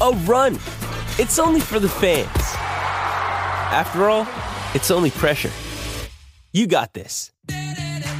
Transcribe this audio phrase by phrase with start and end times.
[0.00, 0.54] a run.
[1.18, 2.28] It's only for the fans.
[3.72, 4.26] After all,
[4.74, 5.50] it's only pressure.
[6.52, 7.30] You got this.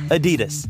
[0.09, 0.69] Adidas.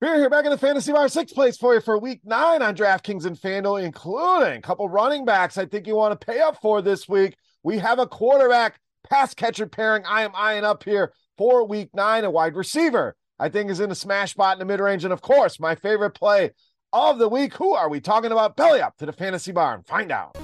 [0.00, 2.74] We're here back in the fantasy bar, sixth place for you for week nine on
[2.74, 6.60] DraftKings and FanDuel, including a couple running backs I think you want to pay up
[6.60, 7.36] for this week.
[7.62, 12.24] We have a quarterback pass catcher pairing I am eyeing up here for week nine,
[12.24, 13.16] a wide receiver.
[13.38, 15.04] I think is in a smash spot in the mid range.
[15.04, 16.52] And of course, my favorite play
[16.92, 17.54] of the week.
[17.54, 18.56] Who are we talking about?
[18.56, 19.82] Belly up to the fantasy barn.
[19.82, 20.36] Find out.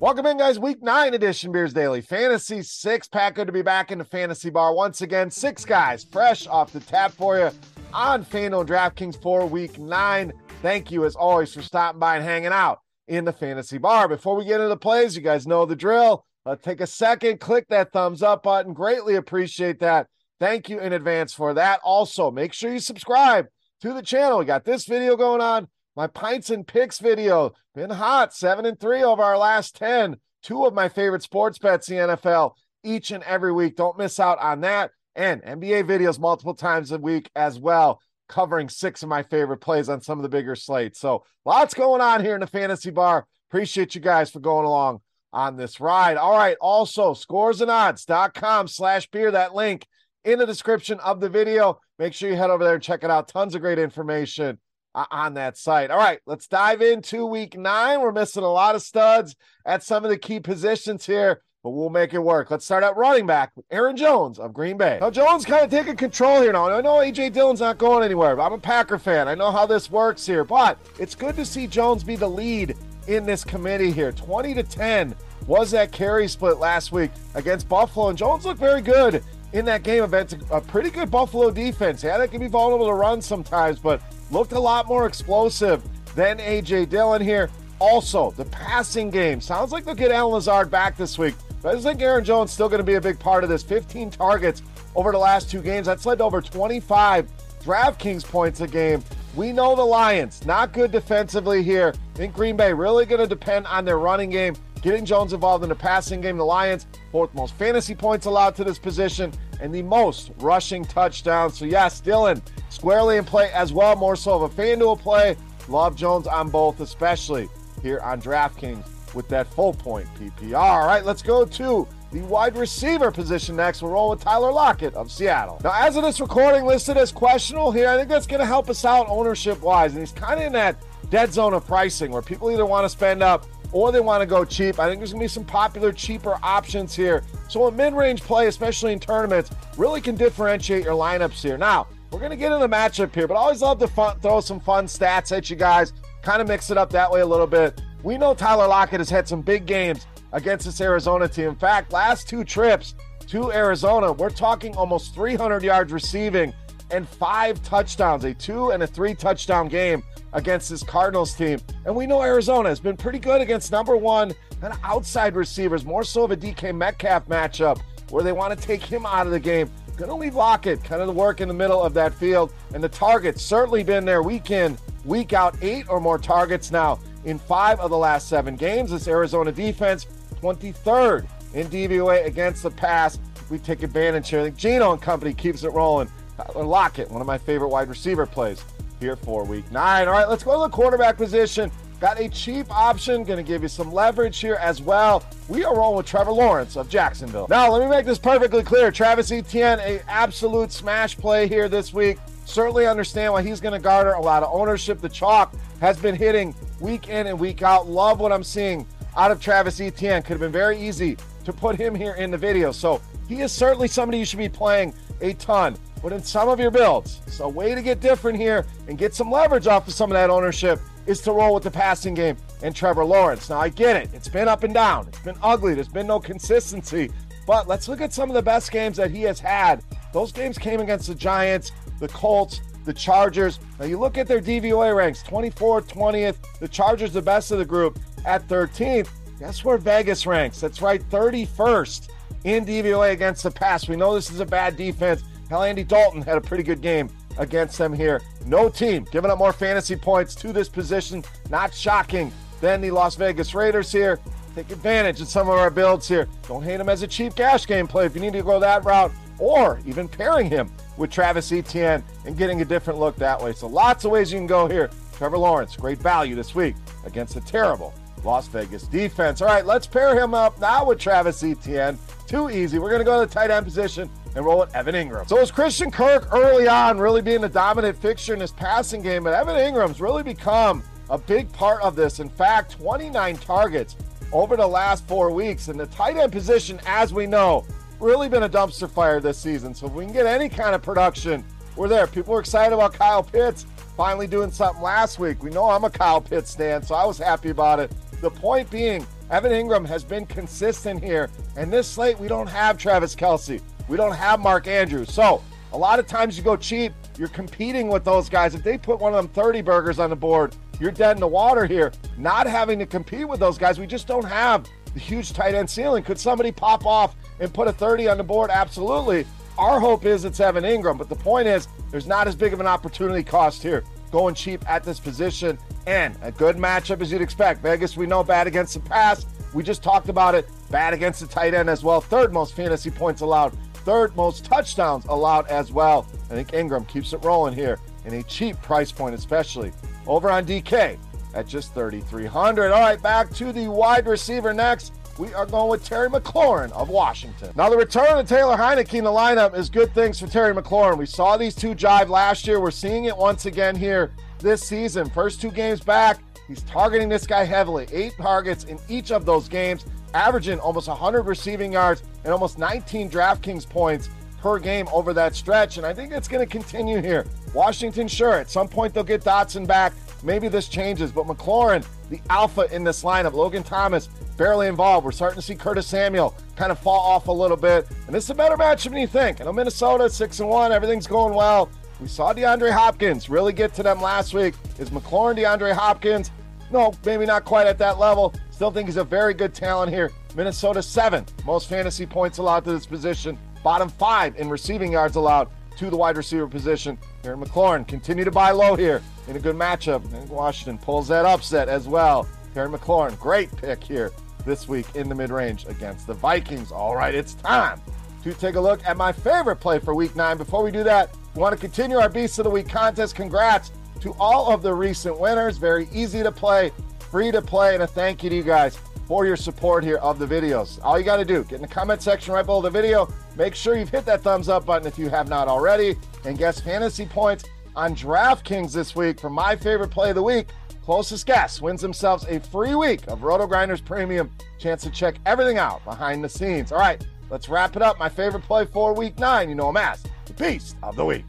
[0.00, 0.58] Welcome in, guys.
[0.58, 3.34] Week nine edition Beers Daily Fantasy Six Pack.
[3.34, 5.30] Good to be back in the fantasy bar once again.
[5.30, 7.50] Six guys fresh off the tap for you
[7.92, 10.32] on FanDuel DraftKings for week nine.
[10.62, 14.08] Thank you, as always, for stopping by and hanging out in the fantasy bar.
[14.08, 16.24] Before we get into the plays, you guys know the drill.
[16.46, 18.72] Let's take a second, click that thumbs up button.
[18.72, 20.06] Greatly appreciate that.
[20.38, 21.80] Thank you in advance for that.
[21.84, 23.46] Also, make sure you subscribe
[23.82, 24.38] to the channel.
[24.38, 28.78] We got this video going on my pints and picks video been hot, seven and
[28.78, 30.16] three over our last 10.
[30.42, 32.52] Two of my favorite sports bets the NFL
[32.82, 33.76] each and every week.
[33.76, 34.92] Don't miss out on that.
[35.14, 39.88] And NBA videos multiple times a week as well, covering six of my favorite plays
[39.88, 40.98] on some of the bigger slates.
[40.98, 43.26] So lots going on here in the fantasy bar.
[43.50, 45.00] Appreciate you guys for going along
[45.32, 46.16] on this ride.
[46.16, 46.56] All right.
[46.60, 49.30] Also, scoresandodds.com slash beer.
[49.30, 49.86] That link
[50.24, 51.80] in the description of the video.
[51.98, 53.28] Make sure you head over there and check it out.
[53.28, 54.58] Tons of great information
[54.94, 55.90] uh, on that site.
[55.90, 58.00] All right, let's dive into week nine.
[58.00, 61.90] We're missing a lot of studs at some of the key positions here, but we'll
[61.90, 62.50] make it work.
[62.50, 64.98] Let's start at running back with Aaron Jones of Green Bay.
[65.00, 66.70] Now, Jones kind of taking control here now.
[66.70, 69.28] I know AJ Dillon's not going anywhere, but I'm a Packer fan.
[69.28, 72.76] I know how this works here, but it's good to see Jones be the lead
[73.06, 74.12] in this committee here.
[74.12, 75.14] 20 to 10
[75.46, 79.22] was that carry split last week against Buffalo, and Jones looked very good
[79.52, 80.34] in that game event.
[80.50, 82.02] A pretty good Buffalo defense.
[82.02, 84.00] Yeah, they can be vulnerable to run sometimes, but
[84.30, 85.82] looked a lot more explosive
[86.14, 86.86] than A.J.
[86.86, 87.50] Dillon here.
[87.78, 89.40] Also, the passing game.
[89.40, 91.34] Sounds like they'll get Allen Lazard back this week.
[91.62, 93.62] But I just think Aaron Jones still going to be a big part of this.
[93.62, 94.62] 15 targets
[94.94, 95.86] over the last two games.
[95.86, 97.26] That's led to over 25
[97.62, 99.02] DraftKings points a game.
[99.36, 101.94] We know the Lions, not good defensively here.
[102.14, 105.62] I think Green Bay really going to depend on their running game, getting Jones involved
[105.62, 106.36] in the passing game.
[106.36, 111.56] The Lions, fourth most fantasy points allowed to this position and the most rushing touchdowns.
[111.56, 115.36] So, yes, Dillon squarely in play as well, more so of a FanDuel play.
[115.68, 117.48] Love Jones on both, especially
[117.82, 120.58] here on DraftKings with that full point PPR.
[120.58, 123.82] All right, let's go to the wide receiver position next.
[123.82, 125.60] We'll roll with Tyler Lockett of Seattle.
[125.62, 128.68] Now, as of this recording, listed as questionable here, I think that's going to help
[128.68, 129.92] us out ownership wise.
[129.92, 130.76] And he's kind of in that
[131.10, 134.26] dead zone of pricing where people either want to spend up or they want to
[134.26, 134.80] go cheap.
[134.80, 137.22] I think there's going to be some popular, cheaper options here.
[137.48, 141.56] So a mid-range play, especially in tournaments, really can differentiate your lineups here.
[141.56, 144.18] Now, we're going to get into the matchup here, but I always love to fun,
[144.18, 145.92] throw some fun stats at you guys,
[146.22, 147.80] kind of mix it up that way a little bit.
[148.02, 151.50] We know Tyler Lockett has had some big games against this Arizona team.
[151.50, 152.94] In fact, last two trips
[153.28, 156.52] to Arizona, we're talking almost 300 yards receiving
[156.90, 161.60] and five touchdowns, a two and a three touchdown game against this Cardinals team.
[161.84, 164.32] And we know Arizona has been pretty good against number one
[164.62, 167.80] and outside receivers, more so of a DK Metcalf matchup
[168.10, 169.70] where they want to take him out of the game.
[169.96, 172.52] Gonna leave Lockett kind of the work in the middle of that field.
[172.74, 176.98] And the target's certainly been there week in, week out, eight or more targets now
[177.24, 178.90] in five of the last seven games.
[178.90, 180.06] This Arizona defense,
[180.40, 183.18] 23rd in DVOA against the pass.
[183.50, 184.40] We take advantage here.
[184.40, 186.08] I think Geno and company keeps it rolling.
[186.36, 188.64] Tyler Lockett, one of my favorite wide receiver plays
[189.00, 190.08] here for week nine.
[190.08, 191.70] All right, let's go to the quarterback position.
[192.00, 195.22] Got a cheap option, going to give you some leverage here as well.
[195.48, 197.46] We are rolling with Trevor Lawrence of Jacksonville.
[197.50, 198.90] Now, let me make this perfectly clear.
[198.90, 202.18] Travis Etienne, a absolute smash play here this week.
[202.46, 205.02] Certainly understand why he's going to garner a lot of ownership.
[205.02, 207.86] The chalk has been hitting week in and week out.
[207.86, 210.22] Love what I'm seeing out of Travis Etienne.
[210.22, 212.72] Could have been very easy to put him here in the video.
[212.72, 215.76] So he is certainly somebody you should be playing a ton.
[216.02, 219.14] But in some of your builds, so a way to get different here and get
[219.14, 222.36] some leverage off of some of that ownership is to roll with the passing game
[222.62, 223.50] and Trevor Lawrence.
[223.50, 224.10] Now, I get it.
[224.14, 227.10] It's been up and down, it's been ugly, there's been no consistency.
[227.46, 229.82] But let's look at some of the best games that he has had.
[230.12, 233.60] Those games came against the Giants, the Colts, the Chargers.
[233.78, 236.36] Now, you look at their DVOA ranks 24th, 20th.
[236.60, 239.08] The Chargers, the best of the group, at 13th.
[239.38, 240.60] Guess where Vegas ranks?
[240.60, 242.08] That's right, 31st
[242.44, 243.88] in DVOA against the pass.
[243.88, 245.22] We know this is a bad defense.
[245.48, 248.20] Hell, Andy Dalton had a pretty good game against them here.
[248.46, 251.24] No team giving up more fantasy points to this position.
[251.48, 254.20] Not shocking than the Las Vegas Raiders here.
[254.54, 256.28] Take advantage of some of our builds here.
[256.48, 258.84] Don't hate him as a cheap cash game play if you need to go that
[258.84, 263.52] route, or even pairing him with Travis Etienne and getting a different look that way.
[263.52, 264.90] So lots of ways you can go here.
[265.16, 266.74] Trevor Lawrence, great value this week
[267.04, 267.94] against a terrible
[268.24, 269.42] Las Vegas defense.
[269.42, 271.98] All right, let's pair him up now with Travis Etienne.
[272.26, 272.78] Too easy.
[272.78, 275.28] We're going to go to the tight end position and roll with Evan Engram.
[275.28, 279.24] So it's Christian Kirk early on really being the dominant fixture in his passing game,
[279.24, 282.20] but Evan Engram's really become a big part of this.
[282.20, 283.96] In fact, 29 targets
[284.32, 285.68] over the last four weeks.
[285.68, 287.66] And the tight end position, as we know,
[287.98, 289.74] really been a dumpster fire this season.
[289.74, 291.44] So if we can get any kind of production,
[291.76, 292.06] we're there.
[292.06, 295.42] People were excited about Kyle Pitts finally doing something last week.
[295.42, 297.92] We know I'm a Kyle Pitts stand, so I was happy about it.
[298.20, 301.30] The point being, Evan Engram has been consistent here.
[301.56, 303.62] And this slate, we don't have Travis Kelce.
[303.88, 305.12] We don't have Mark Andrews.
[305.12, 308.54] So a lot of times you go cheap, you're competing with those guys.
[308.54, 311.28] If they put one of them 30 burgers on the board, you're dead in the
[311.28, 311.92] water here.
[312.18, 315.70] Not having to compete with those guys, we just don't have the huge tight end
[315.70, 316.02] ceiling.
[316.02, 318.50] Could somebody pop off and put a 30 on the board?
[318.50, 319.26] Absolutely.
[319.56, 322.60] Our hope is it's Evan Engram, but the point is there's not as big of
[322.60, 327.22] an opportunity cost here going cheap at this position and a good matchup as you'd
[327.22, 327.62] expect.
[327.62, 329.26] Vegas, we know bad against the pass.
[329.54, 330.48] We just talked about it.
[330.70, 332.00] Bad against the tight end as well.
[332.00, 336.06] Third most fantasy points allowed third most touchdowns allowed as well.
[336.30, 339.72] I think Engram keeps it rolling here in a cheap price point, especially
[340.06, 340.98] over on DK
[341.34, 342.72] at just 3,300.
[342.72, 344.92] All right, back to the wide receiver next.
[345.20, 347.52] We are going with Terry McLaurin of Washington.
[347.54, 350.96] Now, the return of Taylor Heinicke in the lineup is good things for Terry McLaurin.
[350.96, 352.58] We saw these two jive last year.
[352.58, 355.10] We're seeing it once again here this season.
[355.10, 357.86] First two games back, he's targeting this guy heavily.
[357.92, 359.84] Eight targets in each of those games
[360.14, 364.08] averaging almost 100 receiving yards and almost 19 DraftKings points
[364.40, 365.76] per game over that stretch.
[365.76, 367.26] And I think it's going to continue here.
[367.52, 369.92] Washington, sure, at some point they'll get Dotson back.
[370.22, 375.04] Maybe this changes, but McLaurin, the alpha in this lineup, Logan Thomas, barely involved.
[375.04, 377.86] We're starting to see Curtis Samuel kind of fall off a little bit.
[378.06, 379.40] And this is a better matchup than you think.
[379.40, 381.70] I know Minnesota, 6 and 1, everything's going well.
[382.00, 384.54] We saw DeAndre Hopkins really get to them last week.
[384.78, 386.30] Is McLaurin DeAndre Hopkins?
[386.70, 388.34] No, maybe not quite at that level.
[388.50, 390.10] Still think he's a very good talent here.
[390.36, 393.36] Minnesota seventh, most fantasy points allowed to this position.
[393.62, 395.50] Bottom five in receiving yards allowed
[395.80, 396.98] to the wide receiver position.
[397.22, 400.04] Here McLaurin continue to buy low here in a good matchup.
[400.12, 402.28] And Washington pulls that upset as well.
[402.52, 404.12] Terry McLaurin, great pick here
[404.44, 406.70] this week in the mid range against the Vikings.
[406.70, 407.80] All right, it's time
[408.22, 410.36] to take a look at my favorite play for week nine.
[410.36, 413.14] Before we do that, we want to continue our Beast of the Week contest.
[413.14, 415.56] Congrats to all of the recent winners.
[415.56, 416.72] Very easy to play,
[417.10, 418.76] free to play, and a thank you to you guys
[419.10, 420.78] for your support here of the videos.
[420.84, 423.12] All you got to do, get in the comment section right below the video.
[423.34, 425.96] Make sure you've hit that thumbs up button if you have not already.
[426.24, 430.46] And guess fantasy points on DraftKings this week for my favorite play of the week.
[430.84, 434.30] Closest guess wins themselves a free week of RotoGrinders Premium.
[434.60, 436.70] Chance to check everything out behind the scenes.
[436.70, 437.98] All right, let's wrap it up.
[437.98, 439.48] My favorite play for week nine.
[439.48, 441.24] You know I'm as the Beast of the Week.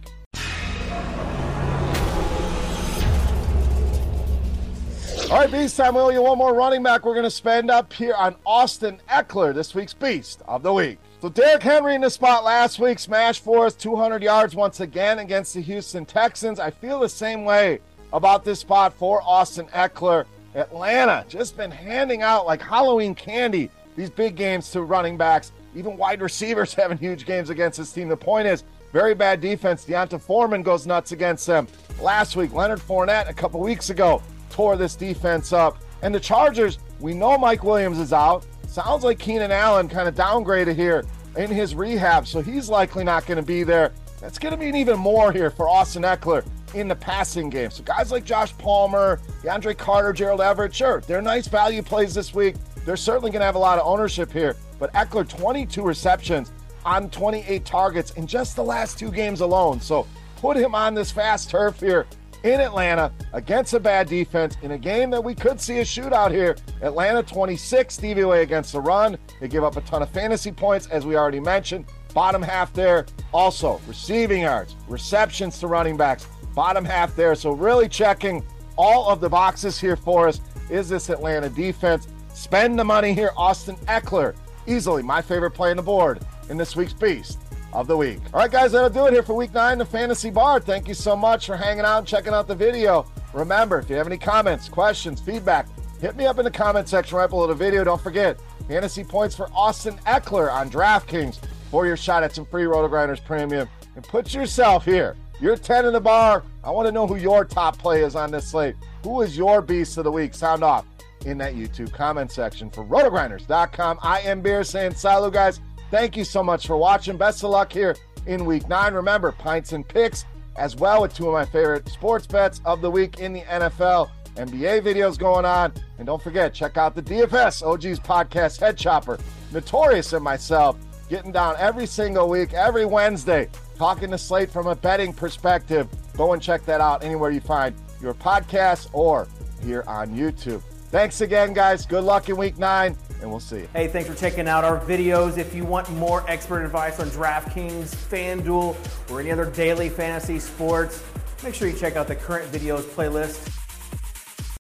[5.32, 5.96] All right, Beast time.
[5.96, 9.54] Will you one more running back we're going to spend up here on Austin Ekeler,
[9.54, 11.00] this week's Beast of the Week.
[11.22, 15.20] So Derrick Henry in the spot last week, smashed for us 200 yards once again
[15.20, 16.60] against the Houston Texans.
[16.60, 17.80] I feel the same way
[18.12, 20.26] about this spot for Austin Ekeler.
[20.54, 25.54] Atlanta just been handing out like Halloween candy these big games to running backs.
[25.74, 28.10] Even wide receivers having huge games against this team.
[28.10, 29.86] The point is, very bad defense.
[29.86, 31.70] D'Onta Foreman goes nuts against them.
[32.02, 34.22] Last week, Leonard Fournette a couple weeks ago
[34.52, 35.78] tore this defense up.
[36.02, 38.46] And the Chargers, we know Mike Williams is out.
[38.68, 41.04] Sounds like Keenan Allen kind of downgraded here
[41.38, 43.92] in his rehab, so he's likely not going to be there.
[44.20, 47.72] That's going to mean even more here for Austin Ekeler in the passing game.
[47.72, 52.34] So guys like Josh Palmer, DeAndre Carter, Gerald Everett, sure, they're nice value plays this
[52.34, 52.56] week.
[52.86, 54.56] They're certainly going to have a lot of ownership here.
[54.80, 56.52] But Ekeler, 22 receptions
[56.86, 59.80] on 28 targets in just the last two games alone.
[59.80, 62.08] So put him on this fast turf here
[62.44, 66.32] in Atlanta against a bad defense in a game that we could see a shootout
[66.32, 66.56] here.
[66.82, 69.18] Atlanta 26 DVOA against the run.
[69.40, 71.86] They give up a ton of fantasy points, as we already mentioned.
[72.14, 73.06] Bottom half there.
[73.34, 77.36] Also, receiving yards, receptions to running backs, bottom half there.
[77.36, 78.44] So, really checking
[78.78, 82.08] all of the boxes here for us is this Atlanta defense.
[82.34, 83.32] Spend the money here.
[83.38, 86.20] Austin Ekeler, easily my favorite play on the board
[86.50, 87.40] in this week's Beast
[87.74, 88.20] of the Week.
[88.34, 90.60] All right, guys, that'll do it here for week nine, the Fantasy Bar.
[90.60, 93.06] Thank you so much for hanging out and checking out the video.
[93.34, 95.68] Remember, if you have any comments, questions, feedback,
[96.00, 97.84] hit me up in the comment section right below the video.
[97.84, 102.64] Don't forget, fantasy points for Austin Ekeler on DraftKings for your shot at some free
[102.64, 103.68] RotoGrinders Premium.
[103.96, 105.16] And put yourself here.
[105.40, 106.44] You're 10 in the bar.
[106.64, 108.76] I want to know who your top play is on this slate.
[109.04, 110.34] Who is your beast of the week?
[110.34, 110.86] Sound off
[111.26, 114.00] in that YouTube comment section for rotogrinders.com.
[114.02, 115.60] I am Beer saying silo, guys.
[115.92, 117.18] Thank you so much for watching.
[117.18, 118.94] Best of luck here in week nine.
[118.94, 122.90] Remember, pints and picks as well with two of my favorite sports bets of the
[122.90, 124.10] week in the NFL.
[124.36, 125.74] NBA videos going on.
[125.98, 129.20] And don't forget, check out the DFS OG's podcast, Head Chopper.
[129.52, 130.78] Notorious and myself
[131.10, 135.90] getting down every single week, every Wednesday, talking to Slate from a betting perspective.
[136.16, 139.28] Go and check that out anywhere you find your podcast or
[139.62, 140.62] here on YouTube.
[140.92, 141.86] Thanks again, guys.
[141.86, 143.70] Good luck in week nine and we'll see you.
[143.74, 145.38] Hey, thanks for checking out our videos.
[145.38, 148.76] If you want more expert advice on DraftKings, FanDuel,
[149.10, 151.02] or any other daily fantasy sports,
[151.44, 153.61] make sure you check out the current videos playlist